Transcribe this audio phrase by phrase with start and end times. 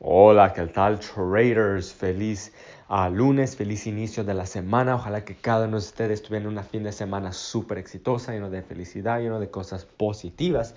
[0.00, 1.92] Hola, ¿qué tal traders?
[1.92, 2.52] Feliz
[2.88, 4.94] uh, lunes, feliz inicio de la semana.
[4.94, 8.62] Ojalá que cada uno de ustedes tuviera una fin de semana súper exitosa, lleno de
[8.62, 10.76] felicidad, lleno de cosas positivas.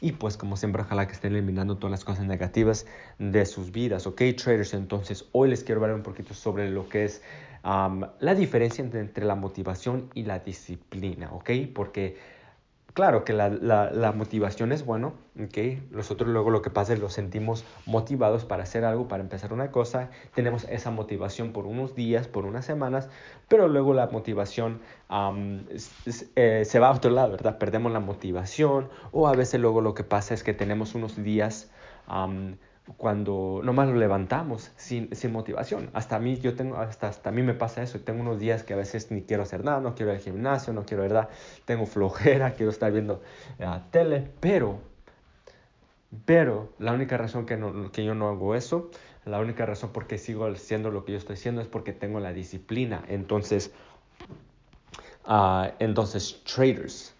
[0.00, 2.86] Y pues como siempre, ojalá que estén eliminando todas las cosas negativas
[3.20, 4.04] de sus vidas.
[4.08, 7.22] Ok, traders, entonces hoy les quiero hablar un poquito sobre lo que es
[7.62, 11.32] la diferencia entre, entre la motivación y la disciplina.
[11.32, 12.16] Ok, porque
[12.96, 15.58] claro que la, la, motivación es bueno, ¿ok?
[15.90, 19.70] Nosotros luego lo que pasa es lo sentimos motivados para hacer algo, para empezar una
[19.70, 23.10] cosa, tenemos esa motivación por unos días, por unas semanas,
[23.48, 24.80] pero luego la motivación
[26.36, 27.58] eh, se va a otro lado, ¿verdad?
[27.58, 31.70] Perdemos la motivación o a veces luego lo que pasa es que tenemos unos días
[32.96, 35.90] cuando nomás lo levantamos sin, sin, motivación.
[35.92, 38.00] Hasta a mí, yo tengo, hasta, hasta mí me pasa eso.
[38.00, 40.72] Tengo unos días que a veces ni quiero hacer nada, no quiero ir al gimnasio,
[40.72, 41.28] no quiero, ¿verdad?
[41.64, 43.22] Tengo flojera, quiero estar viendo
[43.58, 44.78] la uh, tele, pero,
[46.24, 48.90] pero la única razón que, no, que yo no hago eso,
[49.24, 52.20] la única razón por qué sigo haciendo lo que yo estoy haciendo es porque tengo
[52.20, 53.04] la disciplina.
[53.08, 53.72] Entonces,
[55.26, 57.14] uh, entonces, traders,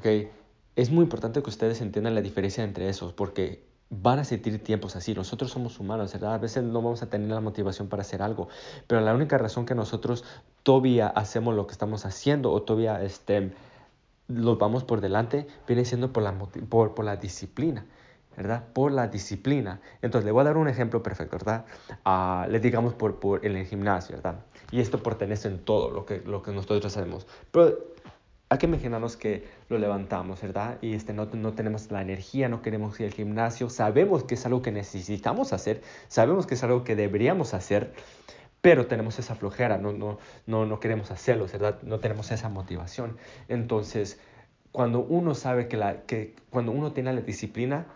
[0.00, 0.28] ¿ok?
[0.74, 4.96] Es muy importante que ustedes entiendan la diferencia entre esos, porque van a sentir tiempos
[4.96, 5.14] así.
[5.14, 6.34] Nosotros somos humanos, ¿verdad?
[6.34, 8.48] A veces no vamos a tener la motivación para hacer algo,
[8.86, 10.24] pero la única razón que nosotros
[10.62, 13.52] todavía hacemos lo que estamos haciendo o todavía este,
[14.28, 17.84] los vamos por delante viene siendo por la, por, por la disciplina.
[18.36, 18.64] ¿verdad?
[18.72, 19.80] Por la disciplina.
[20.00, 21.66] Entonces, le voy a dar un ejemplo perfecto, ¿verdad?
[22.06, 24.36] Uh, le digamos por, por en el gimnasio, ¿verdad?
[24.70, 27.26] Y esto pertenece en todo lo que, lo que nosotros hacemos.
[27.50, 27.76] Pero
[28.50, 30.78] hay que imaginarnos que lo levantamos, ¿verdad?
[30.82, 34.44] Y este, no, no, tenemos la energía, no queremos ir al gimnasio, sabemos que es
[34.44, 37.92] algo que necesitamos hacer, sabemos que es algo que deberíamos hacer,
[38.60, 41.80] pero tenemos esa flojera, no, no, no, no queremos hacerlo, ¿verdad?
[41.82, 43.18] No tenemos esa motivación.
[43.46, 44.18] Entonces,
[44.72, 47.86] cuando uno sabe que, la, que cuando uno tiene la disciplina,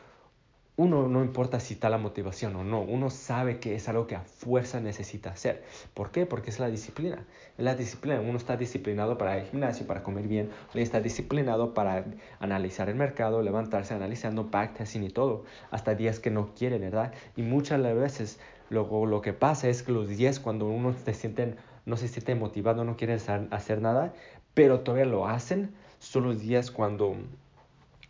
[0.77, 4.17] uno no importa si está la motivación o no, uno sabe que es algo que
[4.17, 5.63] a fuerza necesita hacer.
[5.95, 6.27] ¿Por qué?
[6.27, 7.25] Porque es la disciplina.
[7.57, 8.21] Es la disciplina.
[8.21, 12.05] Uno está disciplinado para el gimnasio, para comer bien, uno está disciplinado para
[12.41, 17.13] analizar el mercado, levantarse analizando backtesting y todo, hasta días que no quiere, ¿verdad?
[17.37, 21.55] Y muchas veces luego lo que pasa es que los días cuando uno se siente,
[21.87, 24.13] no se siente motivado, no quiere hacer nada,
[24.55, 27.15] pero todavía lo hacen, son los días cuando,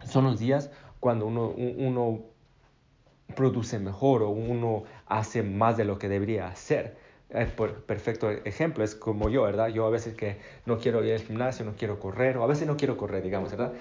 [0.06, 2.33] son los días cuando uno, uno
[3.34, 6.96] produce mejor o uno hace más de lo que debería hacer.
[7.30, 9.68] El perfecto ejemplo es como yo, ¿verdad?
[9.68, 10.36] Yo a veces que
[10.66, 13.50] no quiero ir al gimnasio, no quiero correr, o a veces no quiero correr, digamos,
[13.50, 13.72] ¿verdad?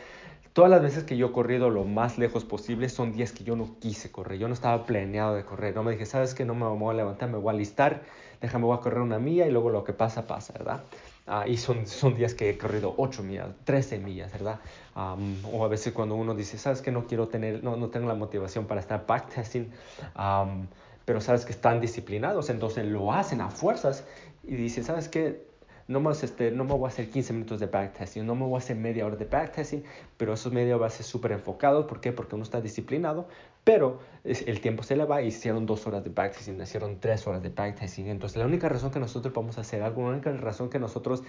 [0.53, 3.55] Todas las veces que yo he corrido lo más lejos posible son días que yo
[3.55, 6.45] no quise correr, yo no estaba planeado de correr, no me dije, ¿sabes qué?
[6.45, 8.03] No me voy a levantar, me voy a alistar,
[8.39, 10.83] déjame, voy a correr una milla y luego lo que pasa, pasa, ¿verdad?
[11.25, 14.59] Ah, y son, son días que he corrido 8 millas, 13 millas, ¿verdad?
[14.95, 18.13] o a veces cuando uno dice, sabes que no quiero tener, no, no tengo la
[18.13, 19.71] motivación para estar backtesting,
[20.15, 20.67] um,
[21.03, 24.03] pero sabes que están disciplinados, entonces lo hacen a fuerzas
[24.43, 25.52] y dice, sabes que
[25.87, 28.55] no, más, este, no me voy a hacer 15 minutos de backtesting, no me voy
[28.55, 29.83] a hacer media hora de backtesting,
[30.17, 31.87] pero esos media va a ser súper enfocado.
[31.87, 32.11] ¿Por qué?
[32.11, 33.27] Porque uno está disciplinado,
[33.63, 37.49] pero el tiempo se le va hicieron dos horas de backtesting, hicieron tres horas de
[37.49, 38.07] backtesting.
[38.07, 41.21] Entonces, la única razón que nosotros podemos hacer algo, la única razón que nosotros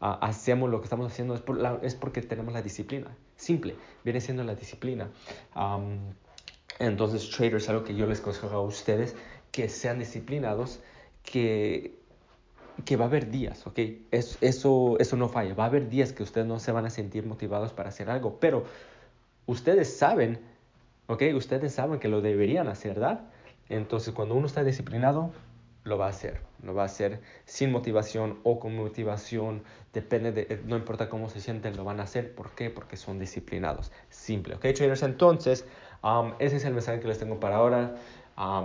[0.00, 3.14] uh, hacemos lo que estamos haciendo es, por es porque tenemos la disciplina.
[3.36, 5.10] Simple, viene siendo la disciplina.
[6.78, 9.16] Entonces, traders, algo que yo les aconsejo a ustedes,
[9.50, 10.80] que sean disciplinados,
[11.24, 11.98] que
[12.84, 13.78] que va a haber días, ¿ok?
[14.10, 15.54] Es, eso, eso no falla.
[15.54, 18.38] Va a haber días que ustedes no se van a sentir motivados para hacer algo,
[18.40, 18.64] pero
[19.46, 20.40] ustedes saben,
[21.06, 21.22] ¿ok?
[21.34, 23.20] Ustedes saben que lo deberían hacer, ¿verdad?
[23.68, 25.32] Entonces, cuando uno está disciplinado,
[25.84, 26.40] lo va a hacer.
[26.62, 29.62] Lo va a hacer sin motivación o con motivación.
[29.92, 32.34] Depende de, no importa cómo se sienten, lo van a hacer.
[32.34, 32.70] ¿Por qué?
[32.70, 33.92] Porque son disciplinados.
[34.10, 35.02] Simple, ¿ok, traders?
[35.02, 35.64] Entonces,
[36.02, 37.94] um, ese es el mensaje que les tengo para ahora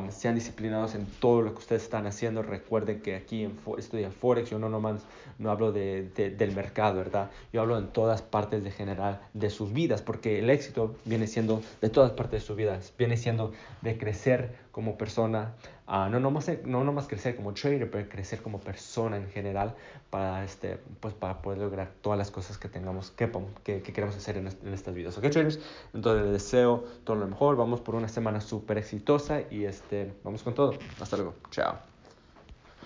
[0.10, 2.44] sean disciplinados en todo lo que ustedes están haciendo.
[2.44, 5.02] Recuerden que aquí en estudia Forex, yo no nomás
[5.40, 7.32] no hablo de, del mercado, ¿verdad?
[7.52, 11.62] Yo hablo en todas partes de general de sus vidas, porque el éxito viene siendo
[11.82, 13.52] de todas partes de sus vidas, viene siendo
[13.82, 15.56] de crecer como persona,
[15.88, 19.76] uh, no, nomás, no nomás crecer como trader, pero crecer como persona en general
[20.10, 23.32] para, este, pues para poder lograr todas las cosas que tengamos, que,
[23.64, 25.18] que, que queremos hacer en, en, estas vidas.
[25.18, 25.60] ¿Ok, traders?
[25.94, 30.44] Entonces les deseo todo lo mejor, vamos por una semana súper exitosa y este, vamos
[30.44, 30.74] con todo.
[31.00, 31.36] Hasta luego.
[31.52, 31.93] Chao.